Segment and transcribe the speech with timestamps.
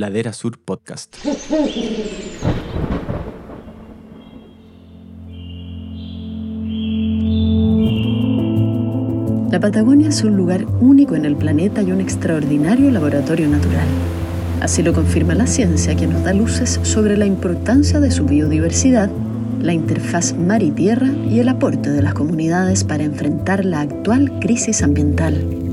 [0.00, 1.16] Ladera Sur Podcast.
[9.50, 13.86] La Patagonia es un lugar único en el planeta y un extraordinario laboratorio natural.
[14.60, 19.10] Así lo confirma la ciencia que nos da luces sobre la importancia de su biodiversidad,
[19.62, 24.40] la interfaz mar y tierra y el aporte de las comunidades para enfrentar la actual
[24.40, 25.65] crisis ambiental.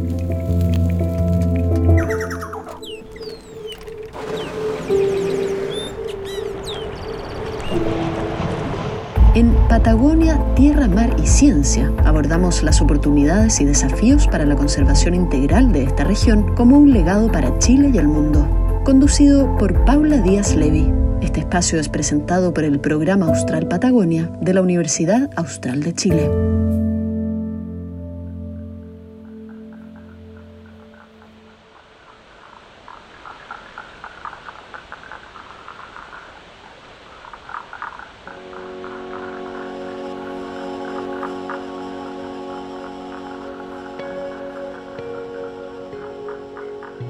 [9.84, 15.84] Patagonia, Tierra, Mar y Ciencia abordamos las oportunidades y desafíos para la conservación integral de
[15.84, 18.48] esta región como un legado para Chile y el mundo.
[18.86, 20.90] Conducido por Paula Díaz Levy.
[21.20, 26.30] Este espacio es presentado por el Programa Austral Patagonia de la Universidad Austral de Chile.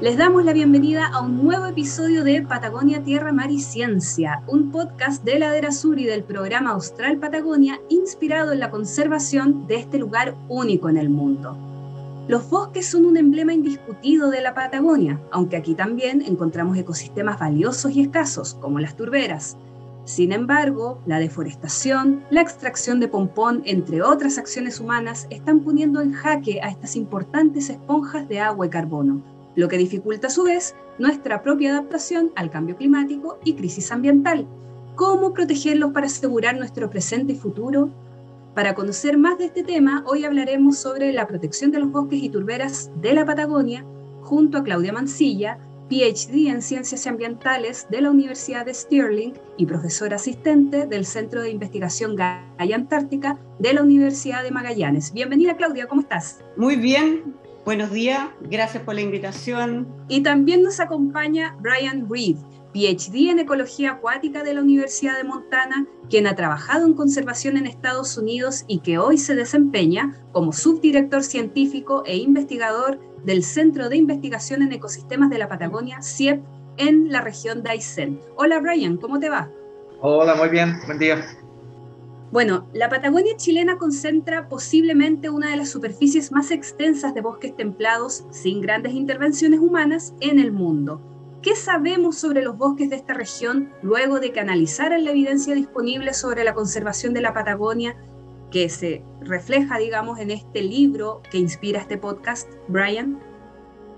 [0.04, 4.70] Les damos la bienvenida a un nuevo episodio de Patagonia Tierra, Mar y Ciencia, un
[4.70, 9.96] podcast de Ladera Sur y del programa Austral Patagonia inspirado en la conservación de este
[9.96, 11.56] lugar único en el mundo.
[12.28, 17.92] Los bosques son un emblema indiscutido de la Patagonia, aunque aquí también encontramos ecosistemas valiosos
[17.92, 19.56] y escasos, como las turberas.
[20.04, 26.12] Sin embargo, la deforestación, la extracción de pompón, entre otras acciones humanas, están poniendo en
[26.12, 29.22] jaque a estas importantes esponjas de agua y carbono,
[29.56, 34.46] lo que dificulta a su vez nuestra propia adaptación al cambio climático y crisis ambiental.
[34.94, 37.90] ¿Cómo protegerlos para asegurar nuestro presente y futuro?
[38.54, 42.28] Para conocer más de este tema, hoy hablaremos sobre la protección de los bosques y
[42.28, 43.84] turberas de la Patagonia
[44.22, 50.16] junto a Claudia Mancilla, PhD en Ciencias Ambientales de la Universidad de Stirling y profesora
[50.16, 55.12] asistente del Centro de Investigación Gaia Antártica de la Universidad de Magallanes.
[55.12, 56.42] Bienvenida Claudia, ¿cómo estás?
[56.56, 59.88] Muy bien, Buenos días, gracias por la invitación.
[60.08, 62.36] Y también nos acompaña Brian Reed,
[62.74, 67.66] PhD en Ecología Acuática de la Universidad de Montana, quien ha trabajado en conservación en
[67.66, 73.96] Estados Unidos y que hoy se desempeña como subdirector científico e investigador del Centro de
[73.96, 76.44] Investigación en Ecosistemas de la Patagonia, CIEP,
[76.76, 78.20] en la región de Aysén.
[78.36, 79.50] Hola Brian, ¿cómo te va?
[80.02, 81.24] Hola, muy bien, buen día.
[82.34, 88.24] Bueno, la Patagonia chilena concentra posiblemente una de las superficies más extensas de bosques templados
[88.32, 91.00] sin grandes intervenciones humanas en el mundo.
[91.42, 96.12] ¿Qué sabemos sobre los bosques de esta región luego de que analizaran la evidencia disponible
[96.12, 97.94] sobre la conservación de la Patagonia
[98.50, 103.20] que se refleja, digamos, en este libro que inspira este podcast, Brian?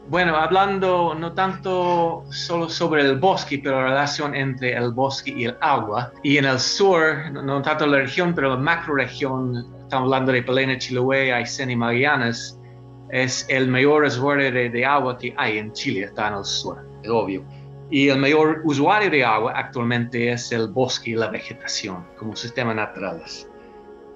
[0.09, 5.47] Bueno, hablando no tanto solo sobre el bosque, pero la relación entre el bosque y
[5.47, 6.13] el agua.
[6.23, 10.45] Y en el sur, no, tanto la región, pero la macro región, estamos hablando de
[10.45, 12.57] Palena, Chiloé, Aysén y Magallanes,
[13.11, 17.11] es el mayor reservorio de, agua que hay en Chile, está en el sur, es
[17.11, 17.45] obvio.
[17.91, 22.77] Y el mayor usuario de agua actualmente es el bosque y la vegetación como sistemas
[22.77, 23.49] naturales.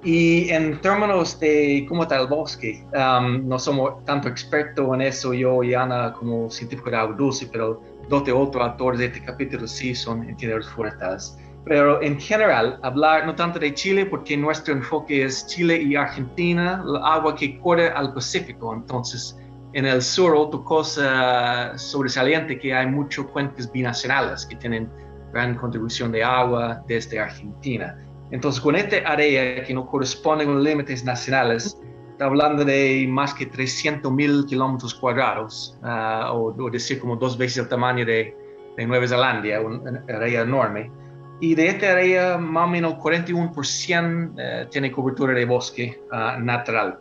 [0.02, 5.34] Y en términos de cómo está el bosque, um, no somos tanto expertos en eso,
[5.34, 9.22] yo y Ana como científico de agua dulce, pero dos de otros autores de este
[9.22, 11.36] capítulo sí son ingenieros forestales.
[11.66, 16.82] Pero en general, hablar no tanto de Chile, porque nuestro enfoque es Chile y Argentina,
[16.82, 18.72] el agua que corre al Pacífico.
[18.72, 19.38] Entonces,
[19.74, 24.90] en el sur, otra cosa sobresaliente que hay muchos puentes binacionales que tienen
[25.32, 27.96] gran contribución de agua desde Argentina.
[28.30, 31.76] Entonces, con esta área que no corresponde con límites nacionales,
[32.12, 37.58] está hablando de más que 300 mil kilómetros cuadrados, ah, o, decir como dos veces
[37.58, 38.36] el tamaño de,
[38.86, 40.90] Nueva Zelanda, una área enorme.
[41.40, 46.98] Y de esta área, más o menos 41% eh, tiene cobertura de bosque ah, natural.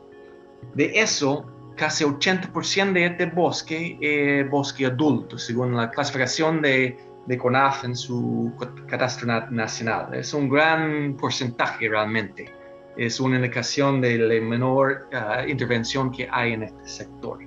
[0.73, 1.45] De eso,
[1.77, 6.97] casi 80% de este bosque es bosque adulto, según la clasificación de
[7.29, 8.51] de CONAF en su
[8.87, 10.15] catástrofe nacional.
[10.15, 12.51] Es un gran porcentaje realmente.
[12.97, 17.37] Es una indicación de la menor ah, intervención que hay en este sector.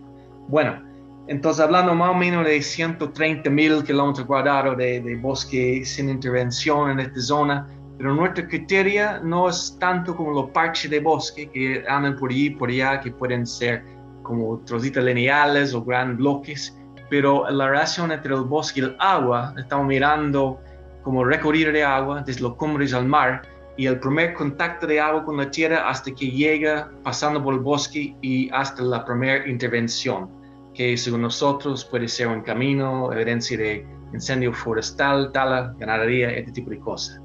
[0.47, 0.81] Bueno,
[1.27, 7.01] entonces hablando más o menos de 130 mil kilómetros cuadrados de, bosque sin intervención en
[7.01, 7.67] esta zona,
[7.99, 12.51] pero nuestro criterio no es tanto como los parches de bosque que andan por allí
[12.51, 13.83] por allá, que pueden ser
[14.23, 16.79] como trocitos lineales o gran bloques,
[17.12, 20.59] pero la relación entre el bosque y el agua, estamos mirando
[21.03, 23.43] como recorrido de agua desde los cumbres al mar
[23.76, 27.61] y el primer contacto de agua con la tierra hasta que llega pasando por el
[27.61, 30.31] bosque y hasta la primera intervención,
[30.73, 36.70] que según nosotros puede ser un camino, evidencia de incendio forestal, tala, ganadería, este tipo
[36.70, 37.20] de cosas.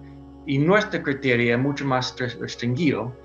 [0.45, 3.15] Y nuestro criterio es mucho más restringido.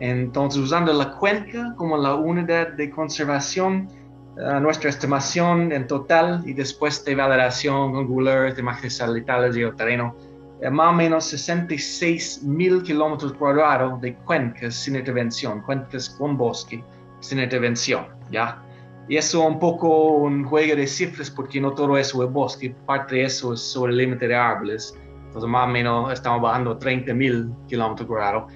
[0.00, 3.90] Entonces, usando la cuenca como la unidad de conservación,
[4.36, 9.74] uh, nuestra estimación en total y después de valoración con de imágenes satelitales y el
[9.74, 10.14] terreno,
[10.60, 16.82] es más o menos 66 mil kilómetros cuadrados de cuencas sin intervención, cuencas con bosque
[17.20, 18.62] sin intervención, ¿ya?
[19.08, 22.74] Y eso es un poco un juego de cifras porque no todo eso es bosque,
[22.86, 24.98] parte de eso es sobre el límite de árboles.
[25.26, 28.52] Entonces más o menos estamos bajando 30 mil kilómetros cuadrados.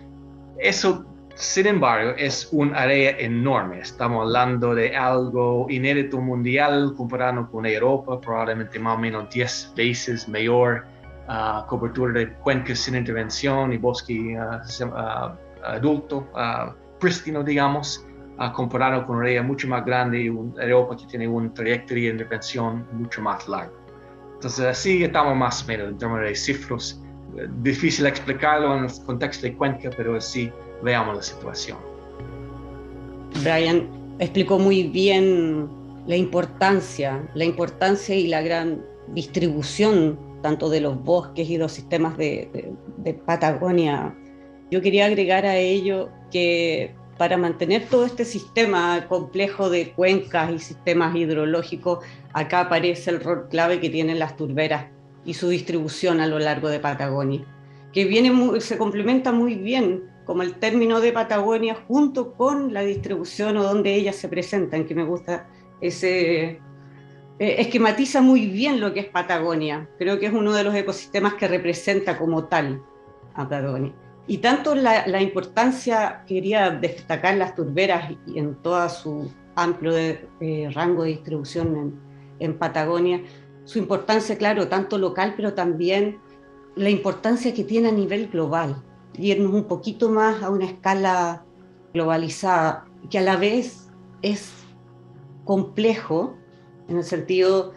[0.59, 1.05] Eso,
[1.35, 3.81] sin embargo, es un área enorme.
[3.81, 10.29] Estamos hablando de algo inédito mundial comparado con Europa, probablemente más o menos 10 veces
[10.29, 10.85] mayor
[11.29, 16.29] uh, cobertura de cuencas sin intervención y bosque uh, adulto,
[16.99, 18.05] prístino, digamos
[18.49, 23.21] comparado con área mucho más grande y Europa que tiene una trayectoria de intervención mucho
[23.21, 23.73] más larga.
[24.35, 27.03] Entonces, así estamos más o menos en términos de cifras.
[27.63, 30.51] Difícil explicarlo en el contexto de Cuenca, pero así
[30.83, 31.79] veamos la situación.
[33.43, 33.89] Brian
[34.19, 35.69] explicó muy bien
[36.07, 42.17] la importancia, la importancia y la gran distribución tanto de los bosques y los sistemas
[42.17, 44.15] de Patagonia.
[44.71, 50.59] Yo quería agregar a ello que para mantener todo este sistema complejo de cuencas y
[50.59, 51.99] sistemas hidrológicos,
[52.33, 54.87] acá aparece el rol clave que tienen las turberas
[55.25, 57.45] y su distribución a lo largo de Patagonia,
[57.93, 63.57] que viene se complementa muy bien como el término de Patagonia junto con la distribución
[63.57, 65.49] o donde ellas se presentan, que me gusta
[65.81, 66.61] ese
[67.41, 69.89] eh, esquematiza muy bien lo que es Patagonia.
[69.99, 72.83] Creo que es uno de los ecosistemas que representa como tal
[73.35, 73.93] a Patagonia.
[74.27, 81.09] Y tanto la, importancia, quería destacar las turberas en todo su amplio eh, rango de
[81.09, 82.01] distribución en,
[82.39, 83.23] en Patagonia,
[83.71, 86.19] su importancia, claro, tanto local, pero también
[86.75, 88.83] la importancia que tiene a nivel global,
[89.17, 91.45] irnos un poquito más a una escala
[91.95, 93.89] globalizada, que a la vez
[94.23, 94.51] es
[95.45, 96.35] complejo
[96.89, 97.73] en el sentido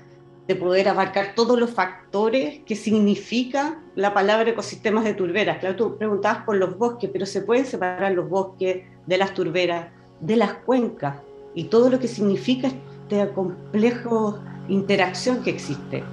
[0.48, 5.60] de poder abarcar todos los factores que significa la palabra ecosistemas de turberas.
[5.60, 9.90] Claro, tú preguntabas por los bosques, pero se pueden separar los bosques de las turberas,
[10.22, 11.18] de las cuencas
[11.54, 16.04] y todo lo que significa esta complejo interacción que existe.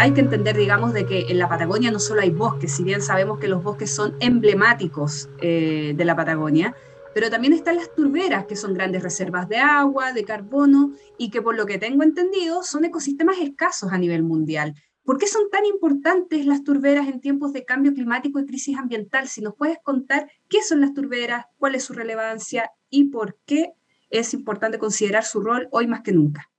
[0.00, 3.02] hay que entender, digamos, de que en la Patagonia no solo hay bosques, si bien
[3.02, 6.74] sabemos que los bosques son emblemáticos eh, de la Patagonia,
[7.12, 11.42] pero también están las turberas, que son grandes reservas de agua, de carbono, y que
[11.42, 14.74] por lo que tengo entendido son ecosistemas escasos a nivel mundial.
[15.04, 19.28] ¿Por qué son tan importantes las turberas en tiempos de cambio climático y crisis ambiental?
[19.28, 23.72] Si nos puedes contar qué son las turberas, cuál es su relevancia y por qué
[24.10, 26.50] es importante considerar su rol hoy más que nunca.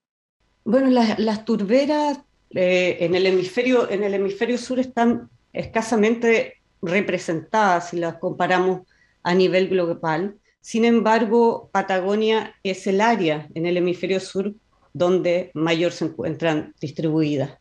[0.63, 2.19] Bueno, las, turberas
[2.51, 8.81] eh, en, el hemisferio, en el hemisferio sur están escasamente representadas si las comparamos
[9.23, 10.37] a nivel global.
[10.61, 14.53] Sin embargo, Patagonia es el área en el hemisferio sur
[14.93, 17.57] donde mayor se encuentran distribuidas.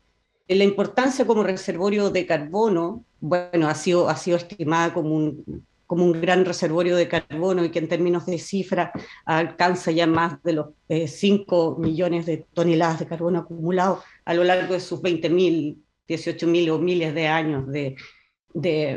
[0.47, 6.04] La importancia como reservorio de carbono, bueno, ha sido, ha sido estimada como un, como
[6.04, 8.92] un gran reservorio de carbono y que en términos de cifra
[9.25, 14.44] alcanza ya más de los 5 eh, millones de toneladas de carbono acumulado a lo
[14.44, 17.96] largo de sus 20.000, 18.000 o miles de años de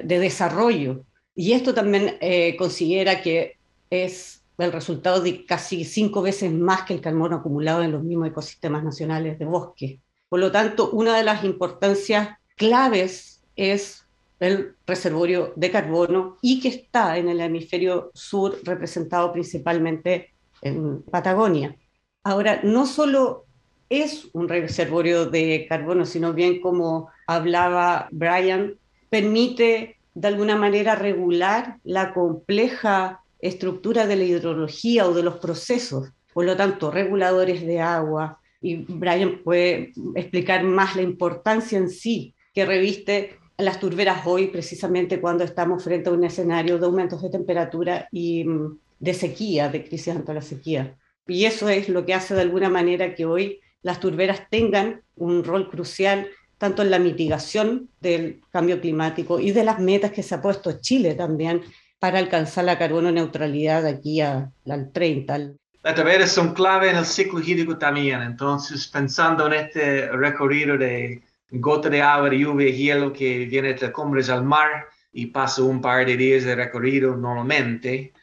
[0.06, 1.04] desarrollo.
[1.34, 3.58] Y esto también eh, considera que
[3.90, 8.28] es el resultado de casi cinco veces más que el carbono acumulado en los mismos
[8.28, 10.00] ecosistemas nacionales de bosque.
[10.30, 14.03] Por lo tanto, una de las importancias claves es
[14.44, 21.76] el reservorio de carbono y que está en el hemisferio sur representado principalmente en Patagonia.
[22.24, 23.46] Ahora, no solo
[23.90, 28.76] es un reservorio de carbono, sino bien como hablaba Brian,
[29.10, 36.10] permite de alguna manera regular la compleja estructura de la hidrología o de los procesos.
[36.34, 42.34] Por lo tanto, reguladores de agua, y Brian puede explicar más la importancia en sí
[42.54, 47.30] que reviste las turberas hoy, precisamente cuando estamos frente a un escenario de aumentos de
[47.30, 50.98] temperatura y mm, de sequía, de crisis ante la sequía.
[51.28, 55.44] Y eso es lo que hace de alguna manera que hoy las turberas tengan un
[55.44, 60.36] rol crucial tanto en la mitigación del cambio climático y de las metas que se
[60.36, 61.62] ha puesto Chile también
[62.00, 64.52] para alcanzar la carbono neutralidad aquí al
[64.94, 65.54] 30.
[65.84, 71.22] Las turberas son clave en el ciclo hídrico también, entonces pensando en este recorrido de
[71.54, 75.80] gota de agua, de lluvia hielo que viene de cumbres al mar y pasa un
[75.82, 78.14] par de días de recorrido normalmente,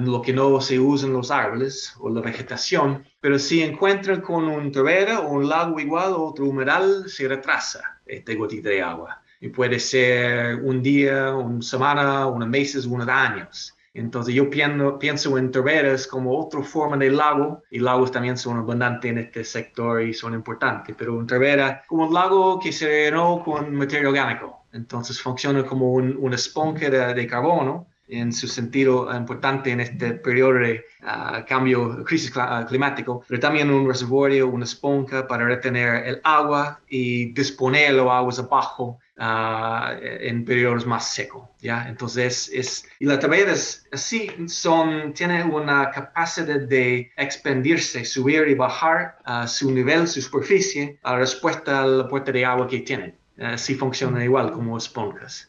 [0.00, 4.44] lo que no se usa en los árboles o la vegetación, pero si encuentran con
[4.44, 9.22] un turbera o un lago igual o otro humedal, se retrasa esta gotita de agua.
[9.40, 13.74] Y puede ser un día, una semana, unos meses, unos años.
[13.94, 18.58] Entonces yo pienso, pienso en turberas como otra forma de lago y lagos también son
[18.58, 23.04] abundantes en este sector y son importantes, pero un turbera como un lago que se
[23.04, 24.66] llenó con material orgánico.
[24.72, 30.84] Entonces funciona como una esponja de carbono en su sentido importante en este periodo de
[31.02, 36.80] ah, cambio, crisis ah, climático, pero también un reservorio, una esponja para retener el agua
[36.88, 41.88] y disponer las aguas abajo uh, en periodos más secos, ¿ya?
[41.88, 49.18] Entonces, es, y las taberas así son, tienen una capacidad de expandirse, subir y bajar
[49.24, 53.14] a su nivel, su superficie, a respuesta a la puerta de agua que tienen.
[53.40, 55.47] Así funcionan igual como esponjas.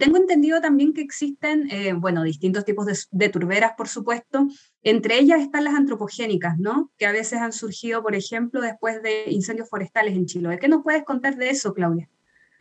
[0.00, 4.48] Tengo entendido también que existen, eh, bueno, distintos tipos de, turberas, por supuesto.
[4.82, 6.90] Entre ellas están las antropogénicas, ¿no?
[6.96, 10.58] Que a veces han surgido, por ejemplo, después de incendios forestales en Chile.
[10.58, 12.08] ¿Qué nos puedes contar de eso, Claudia?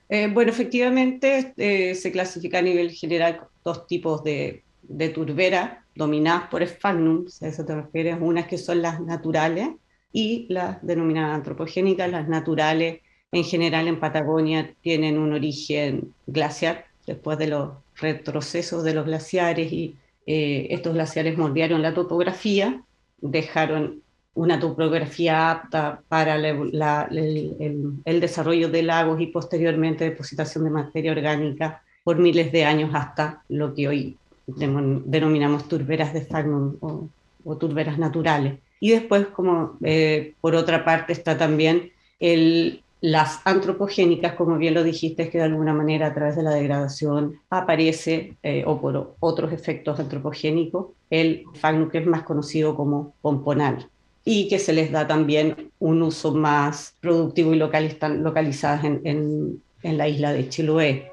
[0.10, 6.50] Eh, bueno, efectivamente eh, se clasifica a nivel general dos tipos de, de turberas dominadas
[6.50, 9.70] por sphagnum, a eso te refieres, unas que son las naturales
[10.12, 12.12] y las denominadas antropogénicas.
[12.12, 13.00] Las naturales,
[13.32, 19.72] en general en Patagonia, tienen un origen glaciar después de los retrocesos de los glaciares
[19.72, 22.82] y eh, estos glaciares moldearon la topografía,
[23.20, 24.02] dejaron
[24.36, 32.18] una topografía apta para el, desarrollo de lagos y posteriormente depositación de materia orgánica por
[32.18, 38.60] miles de años hasta lo que hoy denominamos turberas de Fagnum o, turberas naturales.
[38.80, 44.84] Y después, como eh, por otra parte, está también el, las antropogénicas, como bien lo
[44.84, 49.16] dijiste, es que de alguna manera a través de la degradación aparece, eh, o por
[49.20, 53.90] otros efectos antropogénicos, el fagno que es más conocido como pomponal
[54.26, 59.64] y que se les da también un uso más productivo y local, están localizadas en,
[59.82, 61.12] la isla de Chiloé.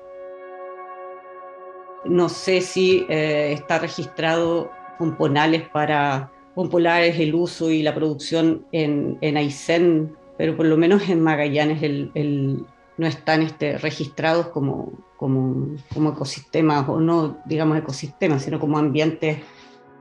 [2.04, 9.18] No sé si eh, está registrado pomponales para pompolares el uso y la producción en,
[9.20, 12.64] en Aysén pero por lo menos en Magallanes el,
[12.96, 19.38] no están este, registrados como, como, como, ecosistemas, o no digamos ecosistemas, sino como ambientes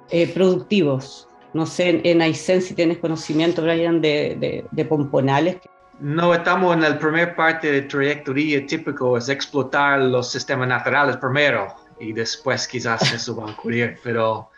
[0.10, 1.28] eh, productivos.
[1.54, 5.58] No sé, en, Aysén si tienes conocimiento, Brian, de, de, pomponales.
[6.00, 11.74] No, estamos en la primera parte de trayectoria típico, es explotar los sistemas naturales primero
[11.98, 14.50] y después quizás eso va a ocurrir, pero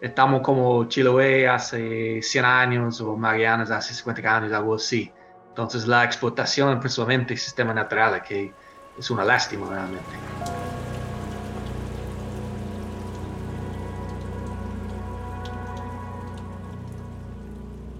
[0.00, 5.10] estamos como Chiloé hace 100 años o Magallanes hace 50 años, algo así.
[5.54, 8.52] Entonces la explotación principalmente del sistema natural que
[8.98, 10.02] es una lástima realmente.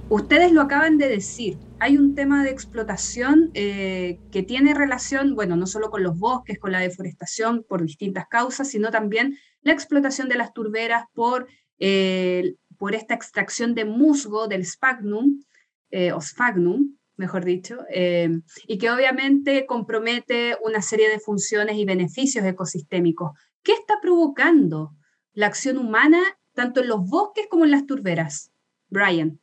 [0.08, 5.54] Ustedes lo acaban de decir, hay un tema de explotación eh, que tiene relación, bueno,
[5.54, 10.28] no solo con los bosques, con la deforestación por distintas causas, sino también la explotación
[10.28, 11.46] de las turberas por,
[11.78, 15.40] eh, por esta extracción de musgo del sphagnum
[15.92, 21.84] eh, o sphagnum, mejor dicho, eh, y que obviamente compromete una serie de funciones y
[21.84, 23.32] beneficios ecosistémicos.
[23.62, 24.94] ¿Qué está provocando
[25.32, 26.20] la acción humana
[26.52, 28.50] tanto en los bosques como en las turberas?
[28.88, 29.38] Brian.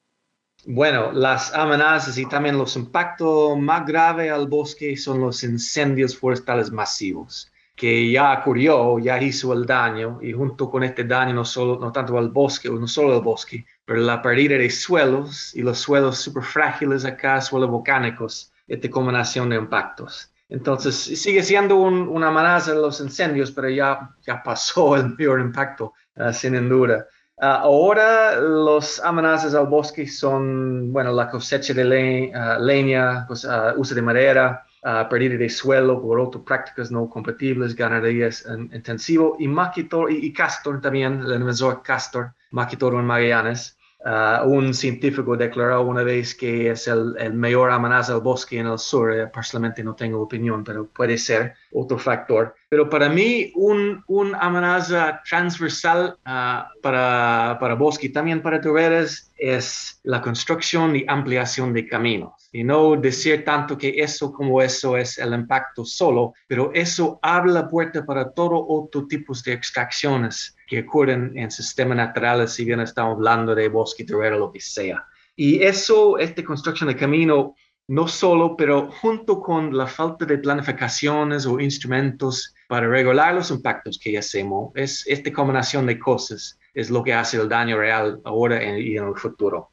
[0.65, 6.71] Bueno, las amenazas y también los impactos más graves al bosque son los incendios forestales
[6.71, 7.50] masivos,
[7.81, 11.91] que ya ocurrió, ya hizo el daño, y junto con este daño no, solo, no
[11.91, 16.19] tanto al bosque, no solo al bosque, pero la pérdida de suelos y los suelos
[16.19, 20.31] super frágiles acá, suelos volcánicos, esta combinación de impactos.
[20.47, 25.93] Entonces, sigue siendo una amenaza de los incendios, pero ya, ya pasó el peor impacto,
[26.17, 27.07] uh, sin duda.
[27.37, 34.01] Uh, ahora, las amenazas al bosque son, bueno, la cosecha de uh, leña, uso de
[34.03, 34.67] madera,
[35.09, 40.81] pérdida de suelo por otras prácticas no compatibles, ganaderías intensivo y, maquitor, y, y castor
[40.81, 43.77] también, el invasor castor, Makitoro en Magallanes.
[44.03, 48.65] Uh, un científico declaró una vez que es el, el, mayor amenaza al bosque en
[48.65, 49.13] el sur.
[49.13, 52.55] Eh, personalmente no tengo opinión, pero puede ser otro factor.
[52.71, 59.29] Pero para mí, un, un amenaza transversal uh, para, para bosque y también para turberas
[59.37, 62.31] es la construcción y ampliación de caminos.
[62.53, 67.51] Y no decir tanto que eso como eso es el impacto solo, pero eso abre
[67.51, 72.79] la puerta para todo otro tipo de extracciones que ocurren en sistemas naturales, si bien
[72.79, 75.05] estamos hablando de bosque, o lo que sea.
[75.35, 77.53] Y eso, esta construcción de camino,
[77.89, 83.99] no solo, pero junto con la falta de planificaciones o instrumentos para regular los impactos
[84.01, 88.63] que hacemos, es esta combinación de cosas es lo que hace el daño real ahora
[88.63, 89.71] y en el futuro.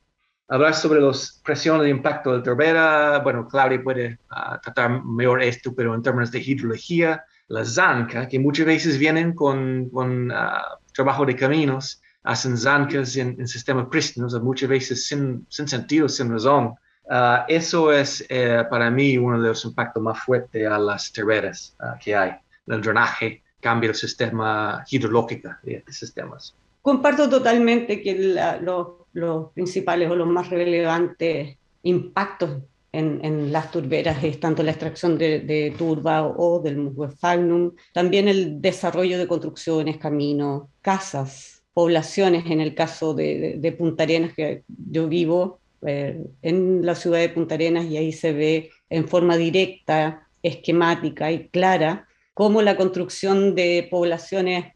[0.48, 5.72] Hablar sobre las presiones de impacto de turbera, bueno, Claudia puede ah, tratar mejor esto,
[5.76, 11.24] pero en términos de hidrología, la zanca, que muchas veces vienen con, con ah, trabajo
[11.24, 16.74] de caminos, hacen zancas en, sistemas prístinos, muchas veces sin, sin sentido, sin razón.
[17.08, 21.76] Ah, eso es eh, para mí uno de los impactos más fuertes a las turberas
[22.02, 22.36] que hay.
[22.68, 26.54] El drenaje cambia el sistema hidrológico de estos sistemas.
[26.82, 34.62] Comparto totalmente que los, principales o los más relevantes impactos en, las turberas es tanto
[34.62, 41.62] la extracción de, turba o, del musgo fagnum, también el desarrollo de construcciones, caminos, casas,
[41.74, 47.28] poblaciones, en el caso de, Punta Arenas, que yo vivo eh, en la ciudad de
[47.28, 52.07] Punta Arenas y ahí se ve en forma directa, esquemática y clara
[52.38, 54.66] cómo la construcción de poblaciones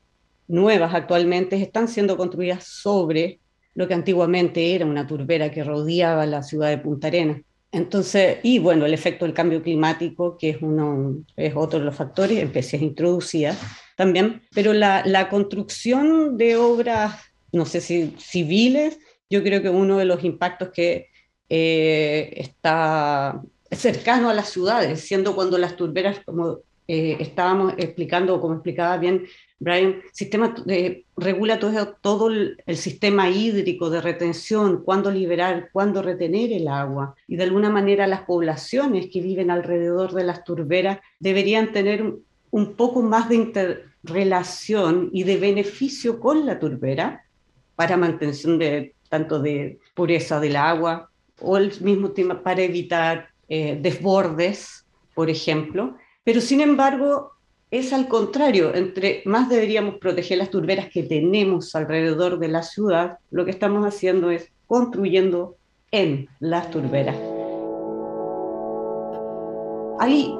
[0.49, 3.39] nuevas actualmente están siendo construidas sobre
[3.77, 7.43] lo que antiguamente era una turbera que rodeaba la ciudad de Punta Arenas.
[7.71, 11.95] Entonces, y bueno, el efecto del cambio climático, que es, uno, es otro de los
[11.95, 13.57] factores, especies introducidas
[13.97, 17.15] también, pero la, la construcción de obras,
[17.53, 18.99] no sé si civiles,
[19.31, 21.11] yo creo que uno de los impactos que
[21.49, 23.41] eh, está
[23.71, 26.59] cercano a las ciudades, siendo cuando las turberas, como
[26.89, 29.27] eh, estábamos explicando, como explicaba bien
[29.63, 36.53] Brian, sistema de, regula todo, todo el, sistema hídrico de retención, cuándo liberar, cuándo retener
[36.53, 37.15] el agua.
[37.29, 42.03] Y de alguna manera las poblaciones que viven alrededor de las turberas deberían tener
[42.51, 47.25] un, poco más de interrelación y de beneficio con la turbera
[47.77, 51.09] para mantención de tanto de pureza del agua
[51.41, 54.85] o el mismo tema para evitar eh, desbordes,
[55.15, 55.97] por ejemplo.
[56.25, 57.33] Pero sin embargo,
[57.73, 63.19] es al contrario, entre más deberíamos proteger las turberas que tenemos alrededor de la ciudad,
[63.31, 65.57] lo que estamos haciendo es construyendo
[65.91, 67.17] en las turberas.
[69.99, 70.33] Hay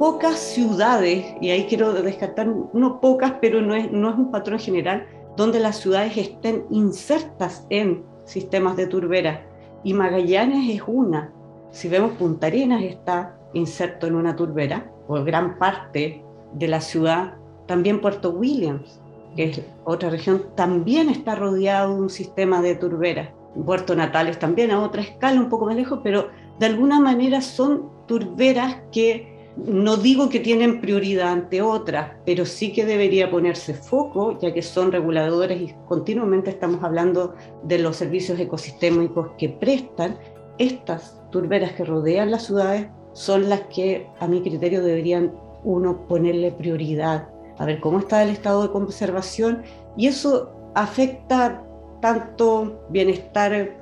[0.00, 4.58] pocas ciudades, y ahí quiero descartar, no pocas, pero no es, no es un patrón
[4.58, 9.40] general, donde las ciudades estén insertas en sistemas de turberas.
[9.84, 11.32] Y Magallanes es una.
[11.70, 17.34] Si vemos Punta Arenas está inserto en una turbera, o gran parte de la ciudad,
[17.66, 19.00] también Puerto Williams,
[19.34, 23.30] que es otra región, también está rodeado de un sistema de turberas.
[23.64, 27.90] Puerto Natales también a otra escala, un poco más lejos, pero de alguna manera son
[28.06, 34.38] turberas que no digo que tienen prioridad ante otras, pero sí que debería ponerse foco,
[34.38, 40.18] ya que son reguladores y continuamente estamos hablando de los servicios ecosistémicos que prestan.
[40.58, 45.32] Estas turberas que rodean las ciudades son las que, a mi criterio, deberían
[45.64, 49.62] uno ponerle prioridad, a ver cómo está el estado de conservación
[49.96, 51.64] y eso afecta
[52.02, 53.74] tanto bienestar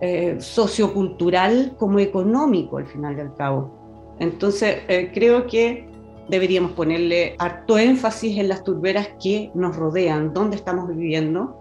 [0.00, 3.70] eh, sociocultural como económico al final al cabo.
[4.18, 5.88] Entonces, eh, creo que
[6.28, 11.56] deberíamos ponerle harto énfasis en las turberas que nos rodean, dónde estamos viviendo,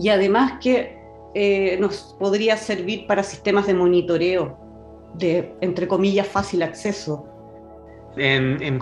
[0.00, 0.98] y además que
[1.34, 4.61] eh, nos podría servir para sistemas de monitoreo
[5.14, 7.32] de, entre comillas, fácil acceso,
[8.16, 8.78] en, en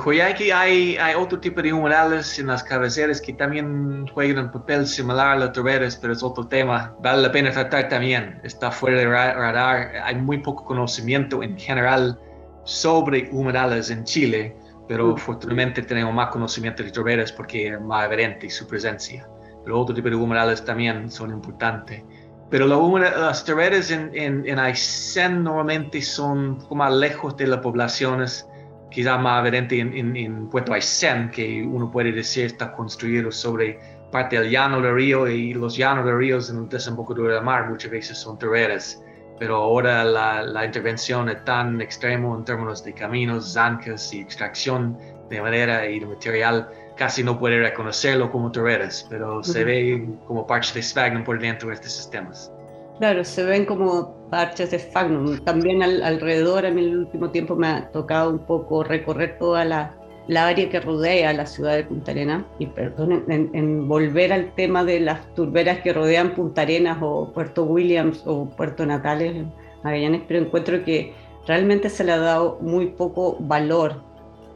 [0.53, 5.29] hay, hay otro tipo de humedales en las cabeceras que también juegan un papel similar
[5.29, 6.97] a las turberas, pero es otro tema.
[7.01, 8.40] Vale la pena tratar también.
[8.43, 9.93] Está fuera de radar.
[10.03, 12.19] Hay muy poco conocimiento en general
[12.64, 14.57] sobre humedales en Chile,
[14.88, 19.29] pero afortunadamente tenemos más conocimiento de turberas porque es más evidente su presencia.
[19.64, 22.03] Pero otro tipo de humedales también son importantes.
[22.50, 27.60] Pero las turberas en, en, en Aysén normalmente son un poco más lejos de las
[27.60, 28.46] poblaciones
[28.90, 33.78] quizá más evidente en, en, Puerto Aysén, que uno puede decir está construido sobre
[34.10, 37.70] parte del llano del río y los llanos del río en el desembocadura del mar
[37.70, 39.02] muchas veces son turberas.
[39.38, 44.98] Pero ahora la, la, intervención es tan extremo en términos de caminos, zancas y extracción
[45.30, 46.68] de madera y de material,
[47.00, 51.70] casi no puede reconocerlo como turberas, pero se ve como parte de sphagnum por dentro
[51.70, 52.52] de estos sistemas.
[52.98, 55.38] Claro, se ven como parches de Fagnum.
[55.44, 59.64] También alrededor, a mí en el último tiempo me ha tocado un poco recorrer toda
[59.64, 59.96] la,
[60.36, 62.44] área que rodea la ciudad de Punta Arenas.
[62.58, 67.64] Y perdón, en, volver al tema de las turberas que rodean Punta Arenas o Puerto
[67.64, 69.46] Williams o Puerto Natales,
[69.82, 71.14] Magallanes, pero encuentro que
[71.46, 74.10] realmente se le ha dado muy poco valor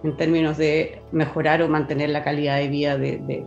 [0.05, 3.45] en términos de mejorar o mantener la calidad de vida de,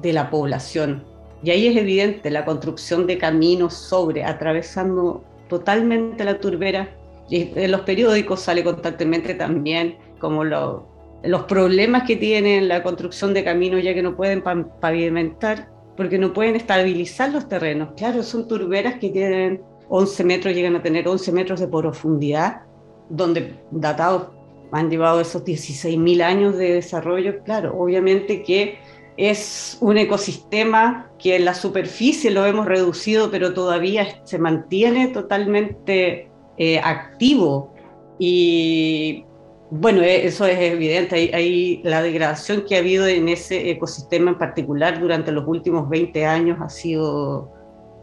[0.00, 1.04] de la población
[1.42, 6.88] y ahí es evidente la construcción de caminos sobre, atravesando totalmente la turbera.
[7.28, 13.44] Y en los periódicos sale constantemente también como los problemas que tienen la construcción de
[13.44, 14.42] caminos ya que no pueden
[14.80, 17.90] pavimentar porque no pueden estabilizar los terrenos.
[17.96, 22.62] Claro, son turberas que tienen 11 metros, llegan a tener 11 metros de profundidad,
[23.08, 24.28] donde datados
[24.72, 27.42] han llevado esos 16.000 años de desarrollo.
[27.44, 28.78] Claro, obviamente que
[29.16, 36.28] es un ecosistema que en la superficie lo hemos reducido, pero todavía se mantiene totalmente
[36.58, 37.74] eh, activo.
[38.18, 39.24] Y
[39.70, 41.30] bueno, e, eso es evidente.
[41.34, 46.26] Hay, la degradación que ha habido en ese ecosistema en particular durante los últimos 20
[46.26, 47.50] años ha sido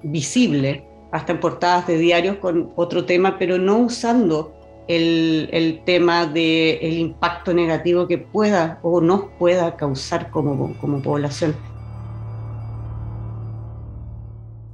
[0.03, 4.53] visible, hasta en portadas de diarios con otro tema, pero no usando
[4.87, 11.55] el, tema del impacto negativo que pueda o no pueda causar como, como población.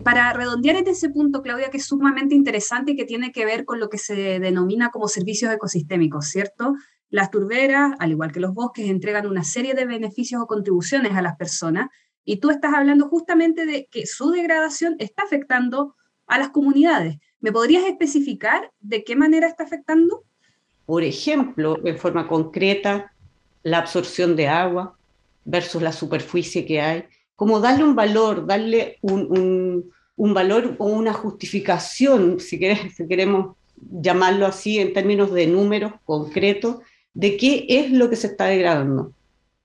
[0.04, 3.65] Para redondear en ese punto, Claudia, que es sumamente interesante y que tiene que ver
[3.65, 6.74] con lo que se denomina como servicios ecosistémicos, ¿cierto?
[7.10, 11.22] Las turberas, al igual que los bosques, entregan una serie de beneficios o contribuciones a
[11.22, 11.89] las personas
[12.24, 15.95] y tú estás hablando justamente de que su degradación está afectando
[16.28, 17.17] a las comunidades.
[17.41, 20.23] ¿Me podrías especificar de qué manera está afectando?
[20.86, 23.13] Por ejemplo, en forma concreta,
[23.63, 24.95] la absorción de agua
[25.45, 32.39] versus la superficie que hay, como darle un valor, darle un, valor o una justificación,
[32.39, 32.60] si,
[32.95, 33.56] si queremos
[33.89, 36.78] llamarlo así en términos de números concretos,
[37.13, 39.13] de qué es lo que se está degradando.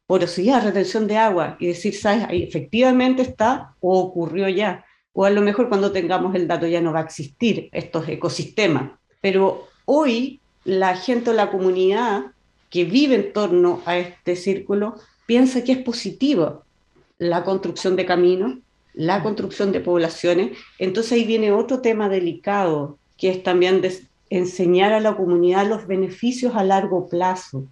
[0.06, 2.24] Porosidad, retención de agua, y decir, ¿sabes?
[2.28, 4.83] Ahí efectivamente está o ocurrió ya
[5.14, 8.90] o a lo mejor cuando tengamos el dato ya no va a existir estos ecosistemas.
[9.20, 12.32] Pero hoy la gente o la comunidad
[12.68, 14.96] que vive en torno a este círculo
[15.26, 16.64] piensa que es positivo
[17.18, 18.56] la construcción de caminos,
[18.92, 20.58] la construcción de poblaciones.
[20.78, 23.82] Entonces ahí viene otro tema delicado, que es también
[24.30, 27.64] enseñar a la comunidad los beneficios a largo plazo.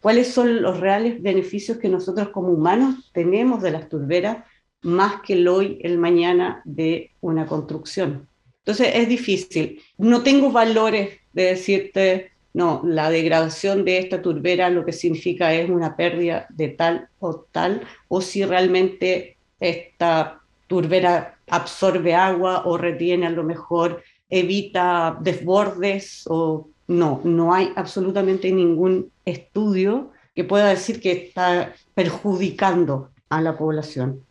[0.00, 4.38] ¿Cuáles son los reales beneficios que nosotros como humanos tenemos de las turberas
[4.82, 8.28] más que el hoy, el mañana de una construcción.
[8.58, 9.82] Entonces es difícil.
[9.96, 15.70] No tengo valores de decirte, no, la degradación de esta turbera lo que significa es
[15.70, 23.26] una pérdida de tal o tal, o si realmente esta turbera absorbe agua o retiene
[23.26, 31.00] a lo mejor, evita desbordes o no, no hay absolutamente ningún estudio que pueda decir
[31.00, 34.24] que está perjudicando a la población.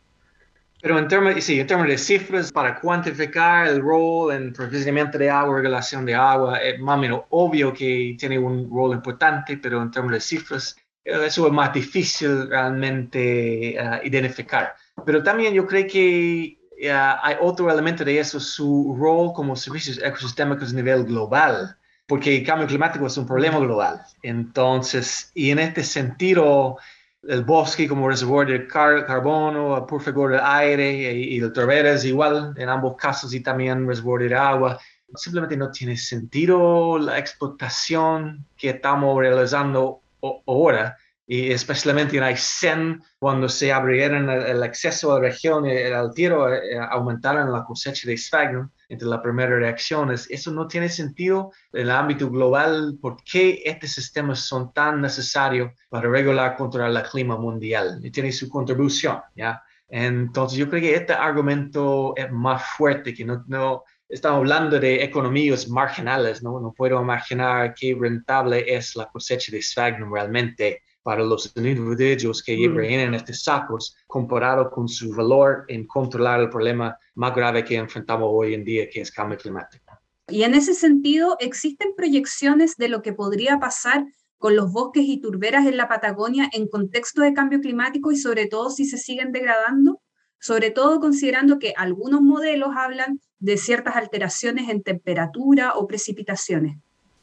[0.80, 5.28] Pero en términos, sí, en términos de cifras, para cuantificar el rol en provisionamiento de
[5.28, 9.82] agua, regulación de agua, es más o menos obvio que tiene un rol importante, pero
[9.82, 14.76] en términos de cifras, eh, eso es más difícil realmente uh, identificar.
[15.04, 19.98] Pero también yo creo que uh, hay otro elemento de eso, su rol como servicios
[19.98, 24.00] ecosistémicos a nivel global, porque el cambio climático es un problema global.
[24.22, 26.78] Entonces, y en este sentido,
[27.22, 32.96] el bosque como reservorio de carbono, purificador de aire y, el turberas igual en ambos
[32.96, 34.78] casos y también reservorio de agua.
[35.14, 40.02] Simplemente no tiene sentido la explotación que estamos realizando
[40.46, 46.14] ahora y especialmente en Aysén, cuando se abrieron el, acceso a la región, el, el
[46.14, 50.26] tiro eh, aumentaron la cosecha de sphagnum entre las primeras reacciones.
[50.30, 52.98] Eso no tiene sentido en el ámbito global.
[53.00, 58.00] ¿Por qué estos sistemas son tan necesarios para regular contra el clima mundial?
[58.02, 59.62] Y tiene su contribución, ¿ya?
[59.88, 65.02] Entonces yo creo que este argumento es más fuerte, que no, no estamos hablando de
[65.02, 66.60] economías marginales, ¿no?
[66.60, 72.54] No puedo imaginar qué rentable es la cosecha de sphagnum realmente para los individuos que
[72.54, 72.80] mm.
[72.82, 78.28] llevan estos sacos comparado con su valor en controlar el problema más grave que enfrentamos
[78.30, 79.98] hoy en día, que es cambio climático.
[80.28, 84.04] Y en ese sentido, ¿existen proyecciones de lo que podría pasar
[84.36, 88.44] con los bosques y turberas en la Patagonia en contexto de cambio climático y sobre
[88.44, 90.02] todo si se siguen degradando?
[90.38, 96.76] Sobre todo considerando que algunos modelos hablan de ciertas alteraciones en temperatura o precipitaciones.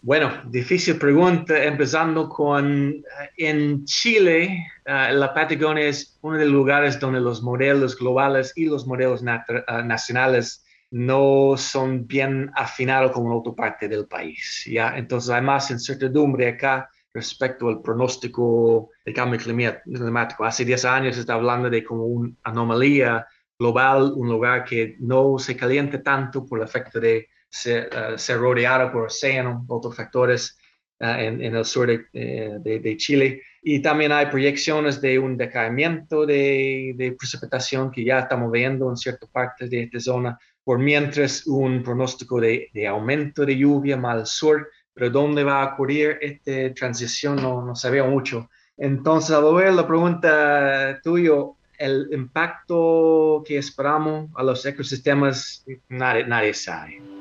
[0.05, 3.03] Bueno, difícil pregunta, empezando con, eh,
[3.37, 8.65] en Chile, eh, la Patagonia es uno de los lugares donde los modelos globales y
[8.65, 14.65] los modelos eh, nacionales no son bien afinados como en otra parte del país.
[14.71, 14.95] ¿ya?
[14.95, 20.45] Entonces hay más incertidumbre acá respecto al pronóstico del cambio climático.
[20.45, 23.25] Hace 10 años se está hablando de como una anomalía
[23.57, 28.91] global, un lugar que no se caliente tanto por el efecto de ser, uh, rodeado
[28.91, 30.58] por océano, otros factores
[30.99, 33.41] uh, en, en, el sur de, eh, de, de, Chile.
[33.62, 38.97] Y también hay proyecciones de un decaimiento de, de, precipitación que ya estamos viendo en
[38.97, 44.25] ciertas partes de esta zona, por mientras un pronóstico de, aumento de lluvia más al
[44.25, 48.49] sur, pero dónde va a ocurrir esta transición no, no se mucho.
[48.77, 51.34] Entonces, a ver la pregunta tuya,
[51.77, 57.14] el impacto que esperamos a los ecosistemas nadie, nadie sabe.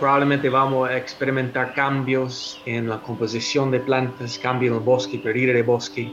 [0.00, 5.52] Probablemente vamos a experimentar cambios en la composición de plantas, cambios en el bosque, pérdida
[5.52, 6.10] de bosque.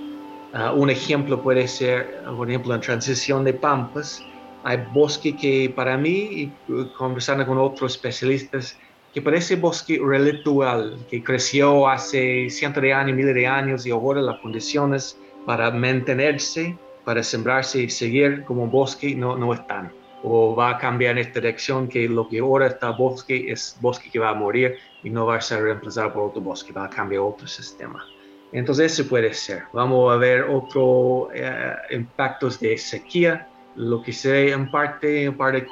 [0.54, 4.21] Ah, un ejemplo puede ser, por ejemplo, en transición de pampas.
[4.65, 6.52] Hay bosque que para mí,
[6.97, 8.78] conversando con otros especialistas,
[9.13, 14.21] que parece bosque relictual, que creció hace cientos de años, miles de años y ahora
[14.21, 19.91] las condiciones para mantenerse, para sembrarse y seguir como bosque no están
[20.23, 24.10] o va a cambiar en esta dirección que lo que ahora está bosque es bosque
[24.10, 26.89] que va a morir y no va a ser reemplazado por otro bosque, va a
[26.89, 28.06] cambiar otro sistema.
[28.51, 29.63] Entonces eso puede ser.
[29.73, 35.38] Vamos a ver otros eh, impactos de sequía, lo que se ve en parte, un
[35.38, 35.67] par de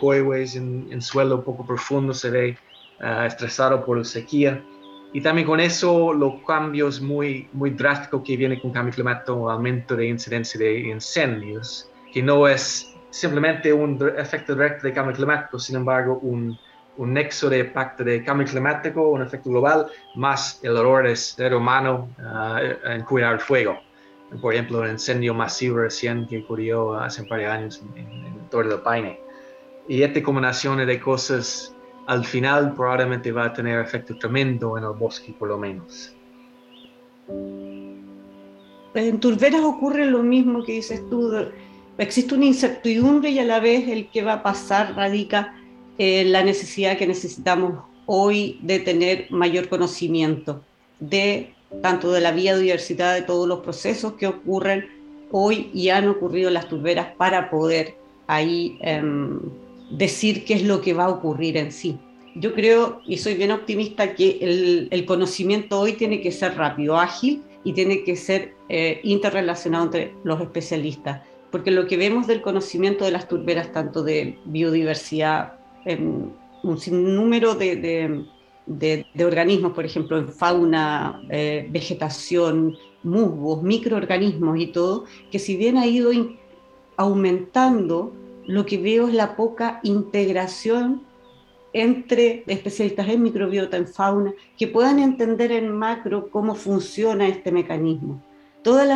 [0.56, 2.58] en, en, suelo poco profundo se ve
[3.02, 4.64] uh, estresado por la sequía.
[5.12, 9.96] Y también con eso los cambios muy, muy drásticos que vienen con cambio climático, aumento
[9.96, 15.78] de incidencia de incendios, que no es simplemente un efecto directo de cambio climático, sin
[15.78, 16.58] embargo, un,
[16.98, 21.56] un nexo de impacto de cambio climático, un efecto global, más el error del ser
[21.56, 23.80] humano uh, en cuidar el fuego.
[24.42, 28.50] Por ejemplo, un incendio masivo recién que ocurrió hace un par de años en, el
[28.50, 29.18] Torre del Paine.
[29.88, 31.74] Y esta combinación de cosas
[32.08, 36.14] al final probablemente va a tener efecto tremendo en el bosque, por lo menos.
[38.94, 41.30] En turberas ocurre lo mismo que dices tú
[41.98, 45.56] existe una incertidumbre y a la vez el que va a pasar radica
[45.98, 50.62] en la necesidad que necesitamos hoy de tener mayor conocimiento
[51.00, 54.88] de tanto de la biodiversidad, de todos los procesos que ocurren
[55.32, 57.96] hoy y han ocurrido en las turberas para poder
[58.28, 59.40] ahí em,
[59.92, 61.98] decir qué es lo que va a ocurrir en sí.
[62.36, 66.98] Yo creo, y soy bien optimista, que el, el conocimiento hoy tiene que ser rápido,
[66.98, 71.22] ágil y tiene que ser eh, interrelacionado entre los especialistas
[71.56, 75.54] porque lo que vemos del conocimiento de las turberas, tanto de biodiversidad,
[75.86, 78.26] en un sinnúmero de,
[78.66, 85.78] de, organismos, por ejemplo, en fauna, eh, vegetación, musgos, microorganismos y todo, que si bien
[85.78, 86.12] ha ido
[86.98, 88.14] aumentando,
[88.46, 91.04] lo que veo es la poca integración
[91.72, 98.22] entre especialistas en microbiota, en fauna, que puedan entender en macro cómo funciona este mecanismo
[98.66, 98.88] todos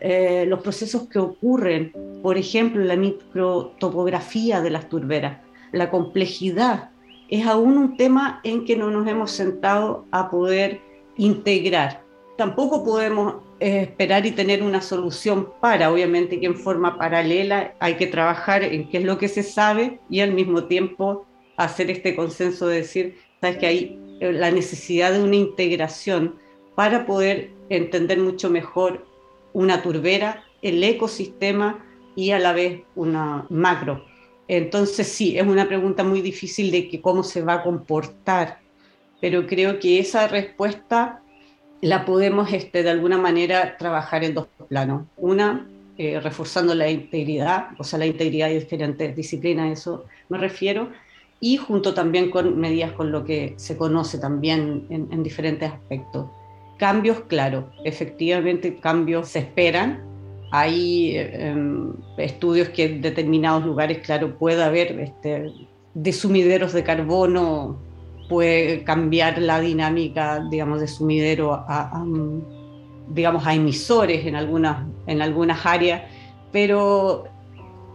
[0.00, 6.88] eh, los procesos que ocurren, por ejemplo, la microtopografía de las turberas, la complejidad,
[7.28, 10.80] es aún un tema en que no nos hemos sentado a poder
[11.18, 12.02] integrar.
[12.38, 17.96] Tampoco podemos eh, esperar y tener una solución para, obviamente que en forma paralela hay
[17.96, 21.26] que trabajar en qué es lo que se sabe y al mismo tiempo
[21.58, 26.36] hacer este consenso de decir, sabes que hay eh, la necesidad de una integración
[26.74, 29.06] para poder entender mucho mejor
[29.52, 31.84] una turbera, el ecosistema
[32.16, 34.04] y a la vez una macro.
[34.48, 38.60] Entonces sí, es una pregunta muy difícil de que cómo se va a comportar,
[39.20, 41.22] pero creo que esa respuesta
[41.80, 45.06] la podemos este, de alguna manera trabajar en dos planos.
[45.16, 50.90] Una, eh, reforzando la integridad, o sea, la integridad de diferentes disciplinas, eso me refiero,
[51.40, 56.26] y junto también con medidas con lo que se conoce también en diferentes aspectos.
[56.78, 60.04] Cambios, claro, efectivamente cambios se esperan.
[60.52, 65.52] Hay em, estudios que en determinados lugares, claro, puede haber este,
[65.94, 67.78] de sumideros de carbono,
[68.28, 72.04] puede cambiar la dinámica, digamos, de sumidero a,
[73.08, 76.02] digamos, a emisores en algunas, en algunas áreas,
[76.52, 77.24] pero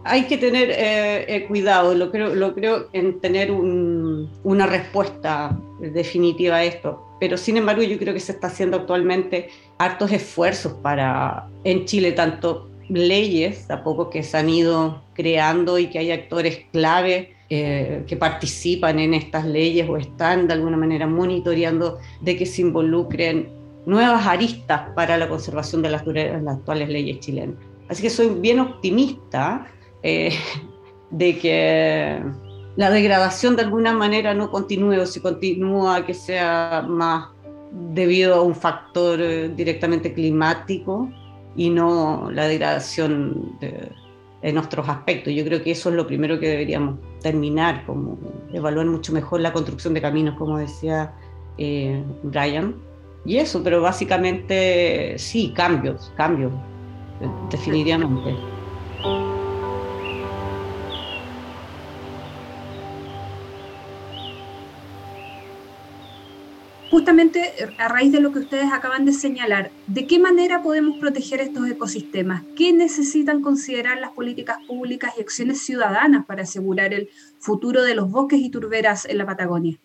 [0.04, 6.56] hay que tener eh, eh, cuidado, lo creo, lo creo en tener una respuesta definitiva
[6.56, 11.48] a esto pero sin embargo yo creo que se está haciendo actualmente hartos esfuerzos para
[11.64, 16.66] en Chile tanto leyes a poco que se han ido creando y que hay actores
[16.70, 22.44] clave eh, que participan en estas leyes o están de alguna manera monitoreando de que
[22.44, 23.48] se involucren
[23.86, 27.56] nuevas aristas para la conservación de las, las actuales leyes chilenas.
[27.88, 29.66] Así que soy bien optimista
[30.02, 30.34] eh,
[31.10, 32.22] de que
[32.76, 37.28] la degradación de alguna manera no continúe o si continúa que sea más
[37.92, 41.08] debido a un factor eh, directamente climático
[41.56, 43.56] y no la degradación
[44.44, 45.32] en otros aspectos.
[45.32, 48.18] Yo creo que eso es lo primero que deberíamos terminar, como
[48.52, 51.14] evaluar mucho mejor la construcción de caminos, como decía
[51.56, 52.74] eh, Brian.
[53.24, 56.52] Y eso, pero básicamente sí, cambios, cambios,
[57.50, 58.36] definitivamente.
[66.94, 71.40] Justamente a raíz de lo que ustedes acaban de señalar, ¿de qué manera podemos proteger
[71.40, 72.44] estos ecosistemas?
[72.56, 77.08] ¿Qué necesitan considerar las políticas públicas y acciones ciudadanas para asegurar el
[77.40, 79.76] futuro de los bosques y turberas en la Patagonia?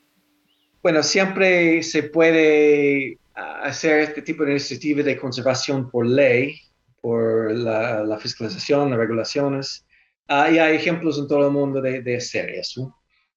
[0.83, 6.61] Bueno, siempre se puede hacer este tipo de iniciativas de conservación por ley,
[7.01, 9.83] por la, fiscalización, las regulaciones.
[10.29, 12.51] y hay ejemplos en todo el mundo de, de hacer.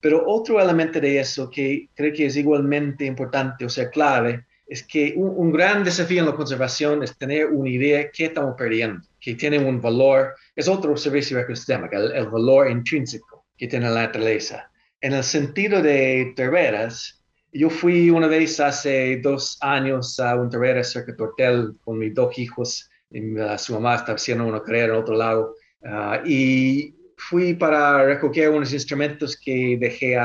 [0.03, 4.83] Pero otro elemento de eso que creo que es igualmente importante, o sea, clave, es
[4.83, 9.01] que un, gran desafío en la conservación es tener una idea de qué estamos perdiendo,
[9.21, 14.03] que tiene un valor, es otro servicio ecosistémico, el, el valor intrínseco que tiene la
[14.07, 14.69] naturaleza.
[15.01, 20.83] En el sentido de turberas, yo fui una vez hace dos años a un turbera
[20.83, 24.95] cerca de Tortel con mis dos hijos, y, uh, su mamá estaba haciendo una carrera
[24.95, 30.17] en otro lado, uh, y fui para recoger unos instrumentos que dejé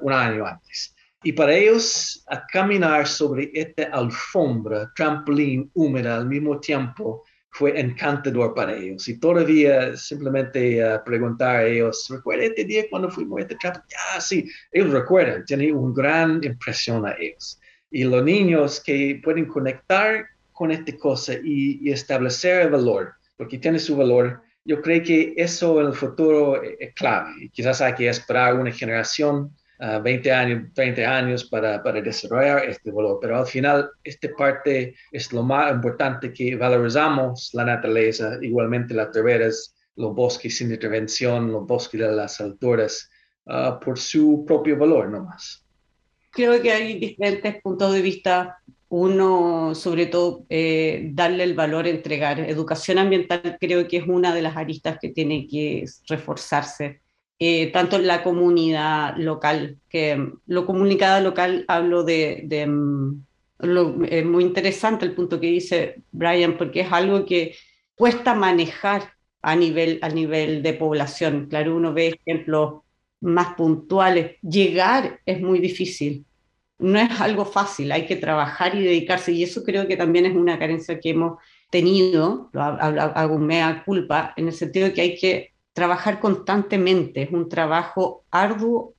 [0.00, 0.94] un año antes.
[1.22, 8.54] Y para ellos, a caminar sobre esta alfombra, trampolín húmeda al mismo tiempo, fue encantador
[8.54, 9.06] para ellos.
[9.08, 13.88] Y todavía simplemente uh, preguntar a ellos, ¿recuerda este día cuando fuimos a este trampolín?
[13.90, 17.60] Ya, sí, ellos recuerdan, tiene una gran impresión a ellos.
[17.90, 23.58] Y los niños que pueden conectar con esta cosa y, y establecer el valor, porque
[23.58, 27.50] tiene su valor, yo creo que eso en el futuro es clave.
[27.52, 29.54] Quizás hay que esperar una generación,
[30.02, 34.94] 20 ah, años, 30 años para, para, desarrollar este valor, pero al final esta parte
[35.10, 41.50] es lo más importante que valorizamos la naturaleza, igualmente las turberas, los bosques sin intervención,
[41.50, 43.10] los bosques de las alturas,
[43.46, 45.64] ah, por su propio valor nomás.
[46.30, 48.58] Creo que hay diferentes puntos de vista
[48.90, 52.40] uno, sobre todo, eh, darle el valor, entregar.
[52.40, 57.00] Educación ambiental creo que es una de las aristas que tiene que reforzarse,
[57.38, 62.66] eh, tanto en la comunidad local, que mm, lo comunicada local hablo de...
[62.68, 63.22] mm,
[64.08, 67.54] es muy interesante el punto que dice Brian, porque es algo que
[67.94, 71.46] cuesta manejar a nivel, a nivel de población.
[71.48, 72.82] Claro, uno ve ejemplos
[73.20, 74.36] más puntuales.
[74.42, 76.24] Llegar es muy difícil
[76.80, 80.34] no es algo fácil, hay que trabajar y dedicarse, y eso creo que también es
[80.34, 81.38] una carencia que hemos
[81.70, 87.48] tenido, hago mea culpa, en el sentido de que hay que trabajar constantemente, es un
[87.48, 88.94] trabajo arduo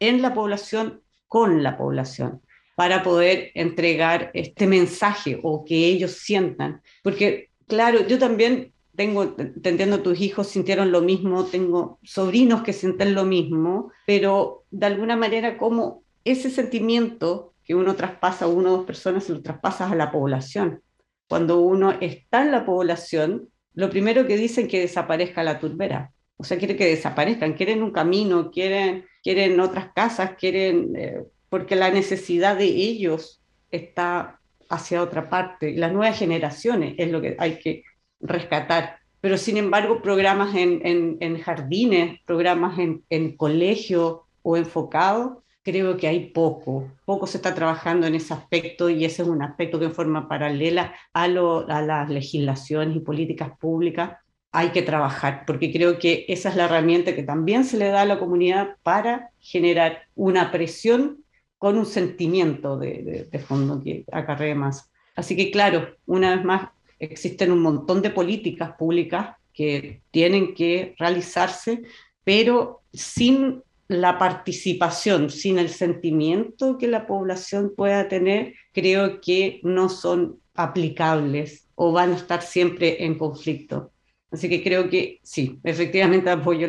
[0.00, 2.42] en la población, con la población,
[2.76, 6.82] para poder entregar este mensaje o que ellos sientan.
[7.02, 12.72] Porque, claro, yo también tengo, te entiendo, tus hijos sintieron lo mismo, tengo sobrinos que
[12.72, 18.70] sienten lo mismo, pero de alguna manera, como ese sentimiento que uno traspasa a una
[18.70, 20.82] o dos personas, se lo traspasas a la población.
[21.28, 26.12] Cuando uno está en la población, lo primero que dicen es que desaparezca la turbera.
[26.36, 31.76] O sea, quiere que desaparezcan, quieren un camino, quieren, quieren otras casas, quieren, eh, porque
[31.76, 35.74] la necesidad de ellos está hacia otra parte.
[35.76, 37.84] Las nuevas generaciones es lo que hay que
[38.20, 38.98] rescatar.
[39.20, 46.06] Pero sin embargo, programas en, en, jardines, programas en, en colegios o enfocados, creo que
[46.06, 49.86] hay poco, poco se está trabajando en ese aspecto y ese es un aspecto que
[49.86, 54.12] en forma paralela a, las legislaciones y políticas públicas
[54.52, 58.02] hay que trabajar, porque creo que esa es la herramienta que también se le da
[58.02, 61.24] a la comunidad para generar una presión
[61.58, 64.88] con un sentimiento de, de, fondo que acarree más.
[65.16, 66.68] Así que claro, una vez más,
[67.00, 71.82] existen un montón de políticas públicas que tienen que realizarse,
[72.22, 79.88] pero sin la participación sin el sentimiento que la población pueda tener, creo que no
[79.88, 83.92] son aplicables o van a estar siempre en conflicto.
[84.30, 86.66] Así que creo que sí, efectivamente apoyo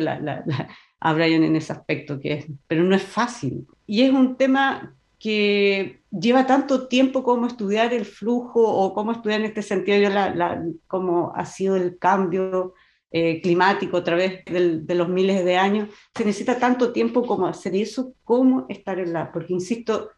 [1.00, 3.66] a Brian en ese aspecto, que es, pero no es fácil.
[3.86, 9.40] Y es un tema que lleva tanto tiempo como estudiar el flujo o cómo estudiar
[9.40, 10.08] en este sentido
[10.86, 12.74] cómo ha sido el cambio
[13.10, 17.74] eh, climático a través de los miles de años, se necesita tanto tiempo como hacer
[17.74, 19.32] eso, como estar en la...
[19.32, 20.10] Porque, insisto,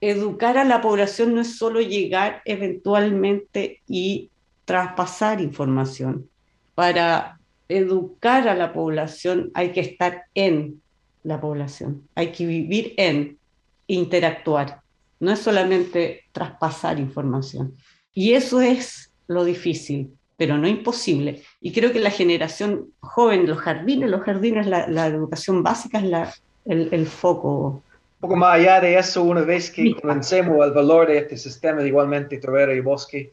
[0.00, 4.30] educar a la población no es solo llegar eventualmente y
[4.64, 6.28] traspasar información.
[6.74, 10.82] Para educar a la población hay que estar en
[11.22, 13.38] la población, hay que vivir en,
[13.86, 14.80] interactuar.
[15.20, 17.76] No es solamente traspasar información.
[18.12, 21.42] Y eso es lo difícil, pero no imposible.
[21.60, 26.04] Y creo que la generación joven, los jardines, los jardines, la, la educación básica es
[26.04, 27.82] la, el, el, foco.
[28.20, 31.82] Un poco más allá de eso, una vez que conocemos el valor de este sistema,
[31.82, 33.30] igualmente Trovera y Bosque,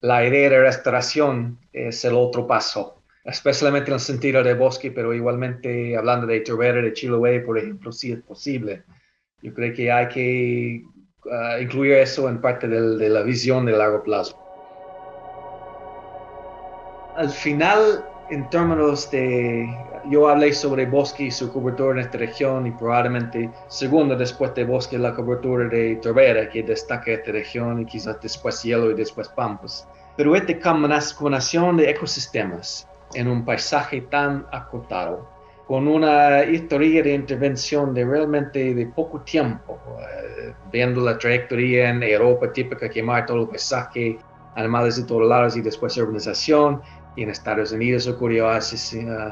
[0.00, 5.14] la idea de restauración es el otro paso, especialmente en el sentido de bosque, pero
[5.14, 8.82] igualmente hablando de Trovera, de Chiloé, por ejemplo, si es posible.
[9.40, 10.82] Yo creo que hay que
[11.24, 14.43] uh, incluir eso en parte de la visión de largo plazo.
[17.16, 19.68] Al final, en términos de,
[20.10, 24.64] yo hablé sobre bosque y su cobertura en esta región y probablemente segundo después de
[24.64, 29.28] bosque la cobertura de torbera que destaca esta región y quizás después hielo y después
[29.28, 29.86] pampas.
[30.16, 35.28] Pero esta combinación de ecosistemas en un paisaje tan acotado,
[35.68, 42.02] con una historia de intervención de realmente de poco tiempo, eh, viendo la trayectoria en
[42.02, 44.18] Europa típica, quemar todo el paisaje,
[44.56, 46.82] animales de todos lados y después urbanización,
[47.16, 48.76] y en Estados Unidos ocurrió hace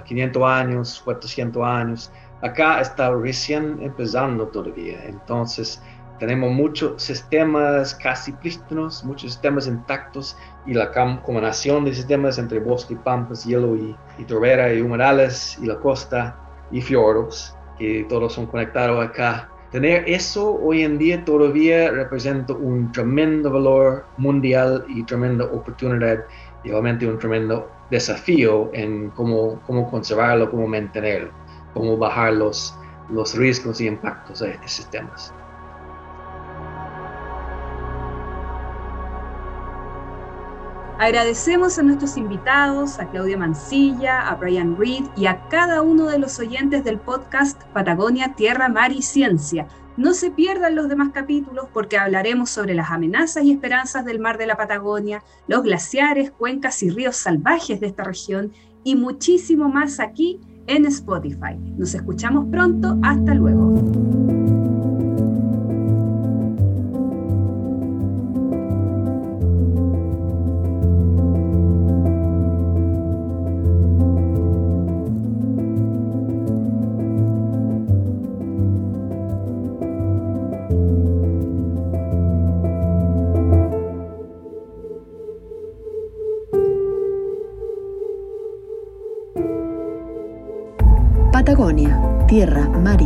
[0.05, 2.12] 500 años, 400 años.
[2.43, 5.05] Acá está recién empezando todavía.
[5.05, 5.83] Entonces,
[6.18, 12.95] tenemos muchos sistemas casi prístinos, muchos sistemas intactos y la combinación de sistemas entre bosque,
[12.95, 16.37] pampas, hielo y, y torbera y humedales y la costa
[16.70, 19.49] y fiordos, que todos son conectados acá.
[19.72, 26.24] Tener eso hoy en día todavía representa un tremendo valor mundial y tremenda oportunidad
[26.64, 31.30] y obviamente un tremendo desafío en cómo, cómo conservarlo, cómo mantenerlo,
[31.74, 32.74] cómo bajar los,
[33.10, 35.34] los riesgos y impactos de estos sistemas.
[40.98, 46.20] Agradecemos a nuestros invitados, a Claudia Mancilla, a Brian Reed y a cada uno de
[46.20, 49.66] los oyentes del podcast Patagonia, Tierra, Mar y Ciencia
[49.97, 54.38] no se pierdan los demás capítulos porque hablaremos sobre las amenazas y esperanzas del mar
[54.38, 58.53] de la Patagonia, los glaciares, cuencas y ríos salvajes de esta región
[58.84, 61.57] y muchísimo más aquí en Spotify.
[61.76, 64.41] Nos escuchamos pronto, hasta luego.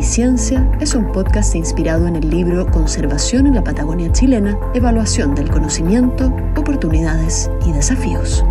[0.07, 5.50] Ciencia es un podcast inspirado en el libro Conservación en la Patagonia chilena, Evaluación del
[5.50, 8.44] Conocimiento, Oportunidades y Desafíos.